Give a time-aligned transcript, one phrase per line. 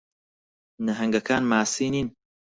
[0.85, 2.07] نەھەنگەکان ماسی نین.